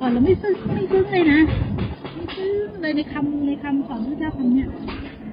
[0.00, 1.40] ก่อนเราไม่ซึ้งไม่ซึ้งเลยนะ
[2.14, 4.68] ไม่ซึ้งเลยในคำในคำของพระเจ้าคำเนี้ย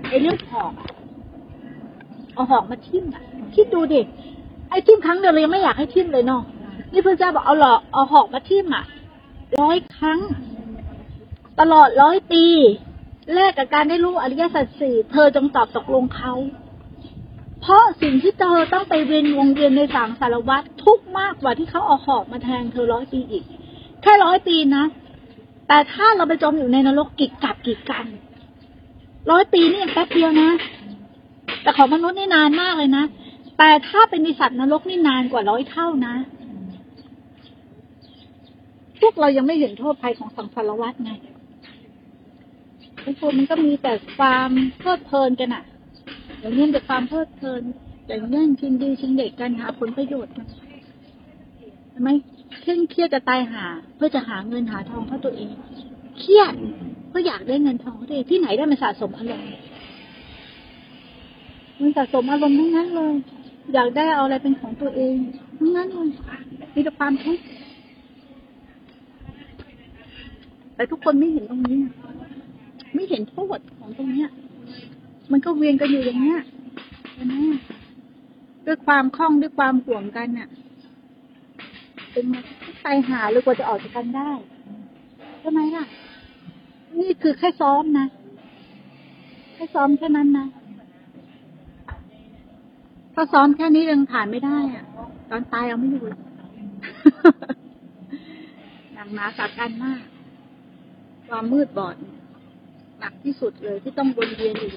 [0.09, 0.71] ไอ้เรื่องหอก
[2.33, 3.23] เอาหอกมาทิ่มอะ
[3.55, 4.01] คิดดูดิ
[4.69, 6.41] ไอ้ทิ่มครั้งเดียวเรายังไม่อยากให้ทิ่มเลยเนาะ
[6.91, 8.83] นี่พระเจ้าบอกเอาหลอกเอาหอกมาทิ่มอะ
[9.59, 10.19] ร้อยครั้ง
[11.59, 12.45] ตลอดร้อยปี
[13.33, 16.33] แลกกับการได้รู้อริยสัจสี่เธอจงตอบตกลงเขา
[17.61, 23.45] เพราะสิ่งที่เธอต้องไปเวียนวงเวียนในสังสารวัฏทุกมากกว่าที่เขาเอาหอกมาแทงเธอร้อยปีอีก
[24.01, 24.83] แค่ร้อยปีนะ
[25.67, 28.05] แต่ถ้าเราไปจมอยู่ในนรกกิจกับกิจกัน
[29.31, 30.49] ร้อยปีนี่ยังแป๊บเดียวนะ
[31.61, 33.03] แต่ของมนุษย์นี่นานมากเลยนะ
[33.57, 36.15] แต่ถ้าเป็นในสัตว์นรกนี่นานกว่าร้อยเท่านะ
[39.01, 41.11] พวกเรายังไม่เห็นโทษภัยของสังสารวัฏไง
[43.03, 45.63] ทุกคนมันก็มีแต่ความเพลิดเพลินกันอะ
[46.39, 47.61] อย่างนี้แต่ความเพลิดเพลิน
[48.07, 50.47] อย่างแย่งชิงดีชิงเด็กกันหาผลประโยชน์มัน
[51.91, 52.09] ใช่ไหม
[52.61, 55.49] เคร่งเครียดจะตายหา เพื่อจะหาเงินหาทองเข้าตัวเอง
[56.19, 56.53] เครียด
[57.09, 59.47] เพื่ออยากได้เงินทองเข้าตัวเองที่ไหนได้มันสะสมอารมณ์
[61.81, 63.13] มันสะสมอารมณ์ทั้งนั้นเลย
[63.73, 65.15] อยากได้เอาอะไรเป็นของตัวเอง
[65.57, 66.09] ทั้งนั้นเลย
[66.73, 67.43] มีแต่ความทุกข์
[70.75, 71.79] แต่ทุกคนไม่เห็นตรงนี้
[72.95, 74.29] ไม่เห็นโทษของตรงเนี้ย
[75.31, 76.41] มันก็เวียนกันอยู่อย่างเนี้ย
[77.23, 77.33] นไหม
[78.65, 80.49] ด้วยความคล่องด้วยความห่วงกันน่ะ
[82.17, 82.31] เป็น
[82.85, 84.31] ตายหาเลยกว่าจะออกจากกันได้
[85.39, 85.85] ใช่ไหมล่ะ
[86.99, 88.07] นี่คือแค่ซ้อมนะ
[89.53, 90.47] แค่ซ้อมแค่นั้นนะ
[93.13, 94.85] ถ้าซ้อมแค่นี้ยังผ่านไม่ได้อะ
[95.29, 96.05] ตอนตายเอาไม่อยู่
[98.93, 100.01] หนักหนาสากันมาก
[101.27, 101.95] ความมืดบอด
[102.99, 104.71] หนักที่สุดเลยที่ต้องวนเวียนอยู่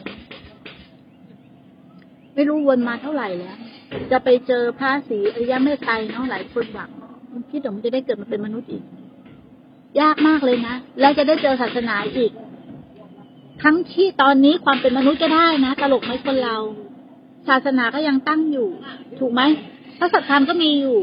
[2.34, 3.58] ไม่รู้วนมาเท่าไหร่แล้ว
[4.12, 6.90] จะไปเจอพระศรีอริยเมตไตรเนาะหลายคนหวัง
[7.32, 8.82] มันคิดว่ามันจะได้เกิดมาเป็นมนุษย์อีก
[10.00, 12.32] ยากมากเลยนะแล้วจะได้เจอศาสนาอีก
[13.62, 16.56] ทั้งที่ตอนนี้ความเป็นมนุษย์ก็ได้นะตลกไหมคนเรา
[17.48, 18.68] ศาสนาก็ยังตั้งอยู่
[19.18, 19.42] ถูกไหม
[19.98, 21.00] พระสัทธรรมก็มีอยู่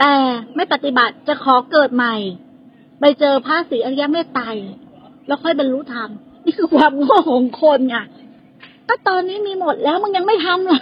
[0.00, 0.12] แต่
[0.56, 2.14] ไม่ปฏิบัติจะขอเกิดใหม่
[3.00, 4.44] ไปเจอพระศรีอริยเมตไตร
[5.26, 6.08] แล้วค่อยบรรลุธรรม
[6.44, 7.96] นี่คือความโง่ของคนไง
[8.88, 10.80] ก็ตอนนี้มีหมดแล้วมึงยังไม่ทำเลย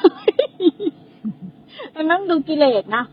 [1.95, 3.05] มันต้องดูกิเลสนะ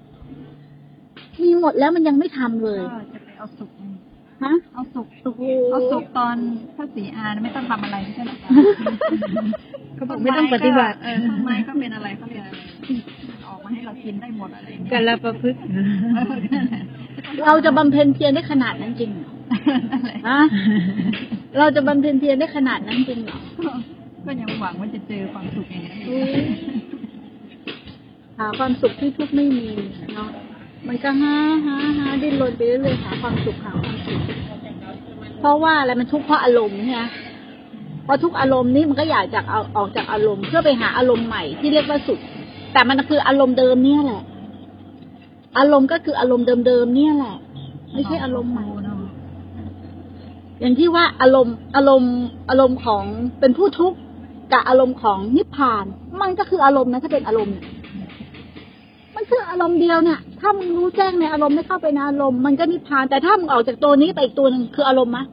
[1.44, 3.70] มีหมดแล้วมันยังไม่ทำเลย ก็จะไปเอาสุก
[4.44, 5.42] ฮะเอาสุกโอ้โห
[5.72, 6.36] เอาสุกตอน
[6.78, 8.50] พระศรีอานไม่ต้องทำอะไรไม่ใช่หรอคะ
[9.96, 12.60] เขาบอกไม่ต้องปฏิบัติเออต้นไม้ก็เป็นอะไรเขาเรียกอะไร
[13.30, 16.84] มันออกมาให้เรากินได้หมดอะไรอย่างเงี้ยกันละประพฤติเออนั่นแหละ
[17.46, 19.32] เราจะบำเพ็ญเพียรได้ขนาดนั้นจริงเหรอ
[19.92, 20.40] นั่นแหละฮะ
[21.60, 23.72] เราจะบำเพ็ญเพียรได้ขนาดนั้นจริงเหรอก็
[24.26, 26.32] ก็ยังหวังว่าจะเจอความสุขอย่างนี้นอุ๊ย
[28.38, 29.68] หาความสุขที่ทุกข์ไม่มี
[30.16, 30.30] เนาะ
[30.90, 31.36] มันก็หา
[31.66, 34.20] หาหาดิ้นรนไปเรื่อยๆหาความสุขหาความสุข
[35.40, 37.06] เพราะว่าอะไรมันทุกข์เพราะอารมณ์เนี่ย
[38.04, 42.20] เพราะทุกอารมณ์นี้มันก็อยากจากเอาออกจากอารมณ์เพื่อไปหาอารมณ์ใหม่ที่เรียกว่าสุข
[42.74, 44.22] แต่มันคืออารมณ์เดิมเนี่ยแหละ
[45.60, 47.36] อารมณ์ก็คืออารมณ์เดิมๆเนี่ยแหละ
[47.94, 48.66] ไม่ใช่อารมณ์ใหม่
[50.60, 52.16] อย่างที่ว่าอารมณ์อารมณ์
[52.50, 53.04] อารมณ์ของ
[53.40, 53.98] เป็นผู้ทุกข์
[54.54, 55.86] กับอารมณ์ของนิพพาน
[56.22, 57.66] มันก็คืออารมณ์นะถ้าเป็นอารมณ์เนี่ย
[59.30, 65.26] คืออารมณ์เดียวเนี่ย ถ้ามึงรู้แจ้งในอารมณ์ไม่เข้าไปในอารมณ์มันก็นิพพาน แต่ถ้ามึงออกจากตัวนี้ไปอีกตัวหนึ่งคืออารมณ์มะ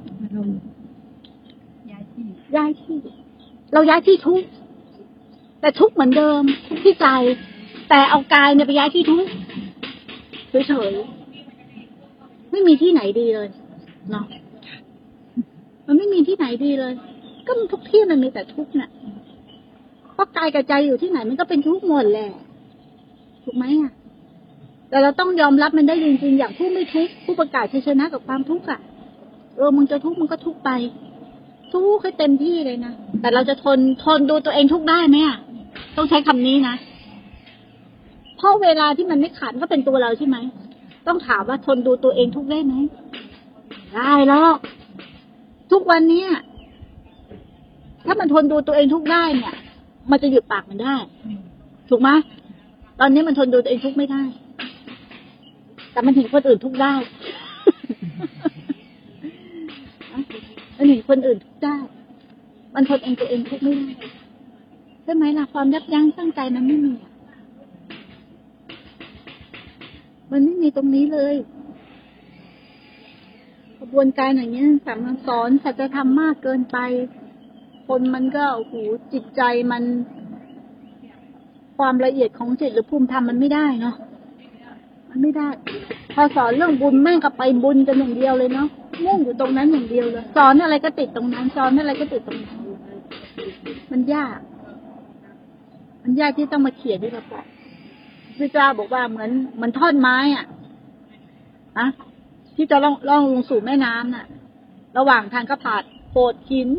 [1.91, 2.97] ย้ายที่ย้ายที่
[3.73, 4.49] เราย้ายที่ทุกข์
[5.61, 7.06] แต่ทุกข์เหมือนเดิมทุกข์ที่ใจ
[7.89, 9.31] แต่เอากายเนี่ยไปย้ายที่ทุกข์
[10.69, 13.49] เฉยๆไม่มีที่ไหนดีเลย
[14.11, 14.25] เนาะ
[15.87, 16.93] มันไม่มีที่ไหนดีเลย
[17.47, 18.91] ก็มันทุกที่มันมีแต่ทุกข์น่ะ
[20.15, 22.31] เพราะกายกับใจอยู่ที่ไหนมันก็เป็นทุกข์หมดแหละ
[23.47, 23.93] ถูกไหมอะ
[24.91, 28.81] แต่เราต้องยอมรับมันได้จริงๆ อย่างผู้ไม่ทุกข์ผู้ประกาศชัยชนะกับความทุกข์อะ
[29.57, 30.71] เออมึงจะทุกข์มึงก็ทุกข์ไป
[31.73, 35.37] ทุกข์ให้เต็มที่เลยนะแต่เราจะทนทนดูตัวเองทุกข์ได้ไหมอะ
[35.97, 36.75] ต้องใช้คำนี้นะ
[38.37, 40.37] เพราะเวลาที่มันไม่ขาดก็เป็นตัวเราใช่ไหม
[41.06, 42.75] ต้องถามว่าทนดูตัวเองทุกข์ได้ไหม
[43.97, 44.56] ได้หรอก
[45.73, 46.29] ทุกวันเนี้ย
[48.06, 49.55] ถ้ามันทนดูตัวเองทุกข์ได้เนี่ย
[50.11, 50.97] มันจะหยุดปากมันได้
[51.88, 52.11] ถูกไหม
[53.00, 54.22] ตอนนี้มันทนดูตัวเองทุกข์ไม่ได้
[55.93, 56.94] แต่มันเห็นคนอื่นทุกข์ได้
[60.76, 61.76] มันเห็นคนอื่นทุกข์ได้
[62.75, 63.88] มันทนเองตัวเองทุกข์ไม่ได้
[65.02, 66.93] ใช่ไหมล่ะความยับยั้งชั่งใจมันไม่มี
[70.31, 71.37] มันไม่มีตรงนี้เลย
[73.78, 76.78] กระบวนการอย่างเงี้ยสามสอนสัจธรรมมากเกินไป
[77.87, 78.75] คนมันก็โอ้โห
[79.12, 79.82] จิตใจมัน
[81.78, 83.96] ความละเอียดของจิตหรือภูมิธรรมมันไม่ได้เนาะ
[85.11, 85.49] มันไม่ได้
[86.14, 88.69] พอสอนเรื่องบุญแม่งก็ไปบุญกันอย่างเดียวเลยเนาะ
[89.05, 92.58] มุ่งอยู่ตรงนั้นอย่างเดียวเลยสอนอะไรก็ติดตรงนั้นสอนอะไรก็ติดตรงนั้น
[93.93, 94.38] มันยาก
[96.02, 97.44] มันยากที่ต้องมาเขียนด้วยกระป๋อง
[98.38, 100.46] พระเจ้าบอกว่าเหมือนเหมือนท่อนไม้อะ
[101.79, 101.87] อะ
[102.56, 104.26] ที่จะล่องล่องลงสู่แม่น้ำน่ะ
[104.99, 106.70] ระหว่างทางก็ผ่านโขดหิน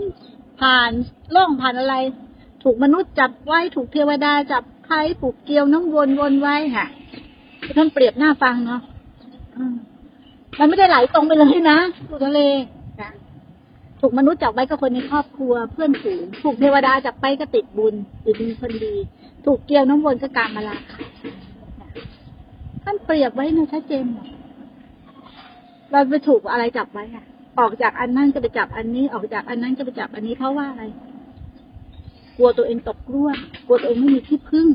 [0.62, 0.92] ผ่าน
[1.36, 1.96] ล่องผ่านอะไร
[2.64, 6.86] ถูกมนุษย์จับไว้ถูกเทวดาจับ ใครผูกเกลียวน้ำวนวนไว้ค่ะ
[7.78, 8.82] ท่านเปรียบหน้าฟังเนาะ
[10.60, 11.78] มันไม่ได้ไหลตรงไปเลยนะ
[12.10, 12.42] สู่ทะเล
[14.02, 17.96] ถูกมนุษย์จับไว้ก็คนในครอบครัวเพื่อนฝูงถูกเทวดาจับไปก็ติดบุญ
[18.26, 18.94] ติดบุญคนดี
[19.46, 21.00] ถูกเกลียวน้ำวนก็การมาลาค่ะ
[22.84, 24.20] ท่านเปรียบไว้ในชัดเจนหม
[25.92, 27.26] เราไปถูกอะไรจับไว้อะ
[27.60, 30.84] ออกจากอันนั้นก็ไปจับอันนี้ ออกจากอันนั้นก็ไปจับอันนี้เพราะว่าอะไร
[32.38, 33.36] กลัวตัวเองตกร่วง
[33.68, 34.68] กลัวตัวเองไม่มีที่พึ่ง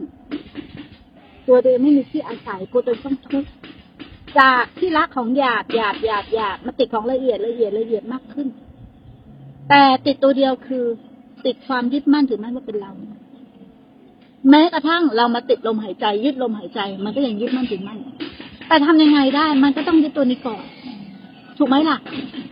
[1.46, 3.50] กลัวตัวเองไม่มีที่อาศัยกลัวตัวเองต้องทุกข์
[4.38, 8.48] จากที่รักของหยาบหยาบหยาบหยาบมาติดของละเอียดละเอียดละเอียดมากขึ้น
[9.68, 10.84] แต่ติดตัวเดียวคือ
[11.46, 12.92] ติดความยึดมั่นถือมั่นว่าเป็นเรา
[14.50, 17.98] แม้กระทั่งเรามาติดลมหายใจยึดลมหายใจ มันก็ยังยึดมั่นถือมั่น
[18.68, 20.62] แต่ทำยังไงได้ มันก็ต้องยึดตัวนี้ก่อน
[21.64, 21.98] ถูกไหมล่ะ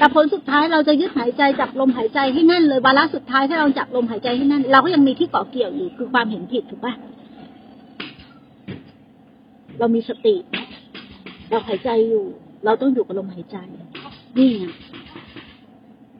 [0.00, 6.94] กับผลสุดท้ายเราจะยึดหายใจจับลมหายใจให้แน่นเลยวาระสุดท้ายถ้าเราจับลมหายใจให้แน่นเราก็ยังมีที่เกาะเกี่ยวอยู่คือความเห็นผิดถูกปะ
[9.78, 10.34] เรามีสติ
[11.48, 12.24] เราหายใจอยู่
[12.64, 13.56] เราต้องอยู่กับลมหายใจ
[14.38, 14.64] นี่ไง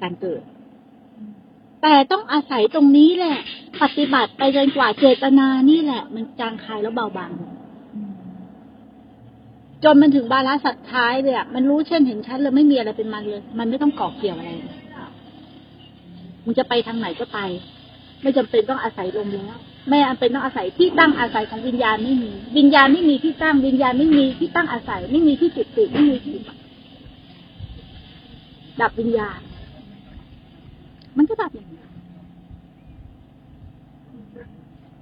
[0.01, 0.43] การเกิด
[1.83, 3.39] แต่ต้องอาศัยตรงนี้แหละ
[3.83, 7.60] ปฏิบัติไปจนกว่าเจตนานี่แหละ มันจางคายแล้วเบาบางลง
[9.85, 14.79] จนมันถึงบาระสัตท้ายเลยอะมันรู้เช่นเห็นชัดเลยไม่มีอะไรเป็นมันเลย มันไม่ต้องเกาะเกี่ยวอะไรเลย
[16.47, 17.39] มันจะไปทางไหนก็ไป
[18.23, 26.37] ไม่จำเป็นต้องอาศัยลมแล้วไม่จำเป็นต้องอาศัยที่ตั้งอาศัยของวิญญาณไม่มี วิญญาณไม่มีที่ตั้งวิญญาณไม่มีที่ตั้งอาศัย ไม่มีที่จุดติไม่มีที่
[28.81, 29.41] ดับวิญญาณ
[31.17, 31.83] มันก็ดับอย่างนี้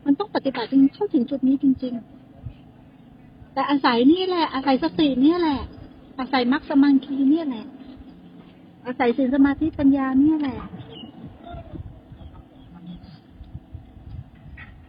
[0.04, 2.17] มันต้องปฏิบัติจนเข้าถึงจุดนี้จริง ๆ
[3.58, 5.60] แต่อาศัยนี่แหละ อาศัยสติเนี่ยแหละ
[6.18, 7.64] อาศัยมรรคสมังคีเนี่ยแหละ
[8.86, 10.58] อาศัยศีลสมาธิปัญญาเนี่ยแหละ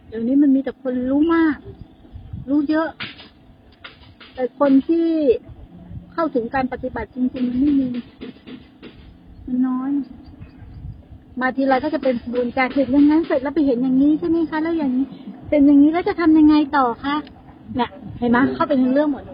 [0.08, 1.56] เดี๋ยวนี้มันมีแต่คนรู้มาก
[2.48, 2.88] รู้เยอะ
[4.34, 5.06] แต่คนที่
[6.12, 7.88] เข้าถึงการปฏิบัติจริงๆมันไม่มี
[9.46, 9.90] มันน้อย
[11.40, 15.06] มาทีไรก็จะเป็นบุญการเห็นอย่างนั้นเสร็จแล้วไปเห็นอย่างนี้ใช่ไหมคะ แล้วอย่างนี้
[15.50, 17.16] เป็นอย่างนี้แล้วจะทำยังไงต่อคะ
[17.76, 19.24] เนี่ย เห็นไหมเข้าไปในเรื่องหมด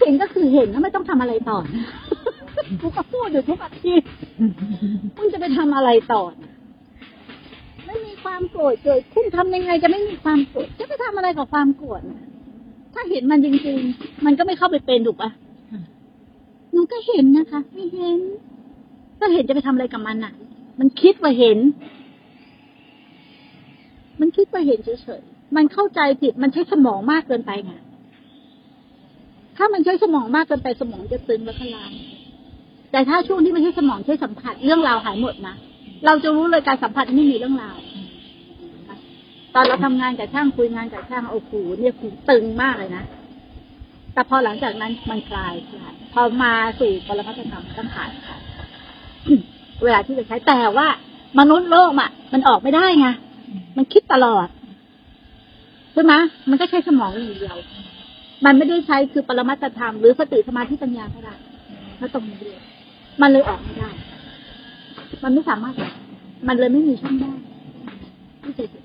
[0.00, 1.64] เห็นก็คือเห็นแล้วไม่ต้องทำอะไรต่อน
[2.80, 4.08] กูก็พูดอยู่ทุกอาทิตย์
[5.16, 6.32] มึงจะไปทำอะไรต่อน
[7.86, 12.00] ไม่มีความโกรธเกิดขึ้นทำยังไงจะไม่มีความโกรธจะไปทำอะไรกับความโกรธ
[12.94, 15.30] ถ้าเห็นมันจริงๆ มันก็ไม่เข้าไปเป็นถูกปะ
[16.72, 18.18] หนูก็เห็นนะคะ ไม่เห็น
[19.18, 20.32] ถ้าเห็นจะไปทำอะไรกับมันอะ
[20.78, 21.58] มันคิดว่าเห็น
[24.20, 27.72] มันคิดว่าเห็นเฉยๆ มันเข้าใจผิดมันใช้สมองมากเกินไปไง
[29.56, 31.92] ถ้ามันใช้สมองมากเกินไปสมองจะตึงแล้วก็ล้าง
[32.92, 35.54] แต่ถ้าช่วงที่ไม่ใช่สมองใช้สัมผัสเรื่องราวหายหมดนะ
[36.06, 37.76] เราจะรู้เลยการสัมผัสไม่มีเรื่องราว
[39.54, 43.04] ตอนเราทำงานกับช่างคุยงานกับช่างโอ้โหเนี่ยคือตึงมากเลยนะ
[44.12, 48.36] แต่พอหลังจากนั้นมันคลายคลายพอมาสู่ปรมัตธรรมต้องผ่านค่ะ
[49.84, 50.88] เวลาที่จะใช้แต่ว่า
[51.38, 53.08] มนุษย์โลกอะ มันออกไม่ได้ไง
[53.76, 54.46] มันคิดตลอด
[56.00, 56.16] ช่ไหม
[56.50, 57.56] มันก็ใช้สมองอย่างเดียว
[58.44, 61.34] มันไม่ได้ใช้คือปรมัตธรรมหรือสติสมาธิปัญญาก็ได้
[61.98, 62.60] ถ้าตรงนี้เลย
[63.20, 63.90] มันเลยออกไม่ได้
[65.22, 65.74] มันไม่สามารถ
[66.48, 67.36] มันเลยไม่มีช่องว่าง
[68.42, 68.84] ที่จะเห็น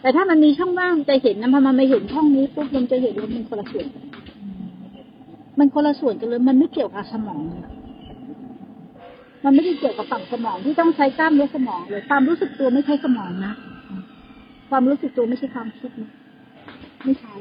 [0.00, 3.86] แต่ถ้ามันมีช่องว่างจะเห็นนะพอมันไม่เห็นช่องนี้ปุ๊บมันจะเห็นว่ามันคนละส่วน
[5.58, 7.42] มันคนละส่วนกันเลย มันไม่เกี่ยวกับสมอง
[9.44, 13.54] มันไม่ได้เกี่ยวกับฝั่งสมองที่ต้องใช้กล้ามเนื้อสมองเลยความรู้สึกตัวไม่ใช่สมองนะ
[14.70, 16.10] ความรู้สึกตัวไม่ใช่ความคิดนะ
[17.02, 17.34] ไม่ใช่